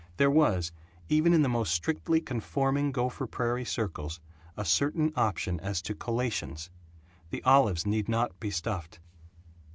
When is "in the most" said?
1.31-1.75